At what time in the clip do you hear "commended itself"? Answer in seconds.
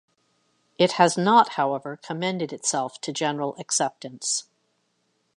1.95-2.99